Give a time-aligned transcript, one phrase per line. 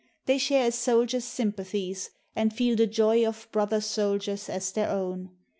[0.25, 5.29] They share a soldier's sympathies, and feel The joy of brother soldiers as their own.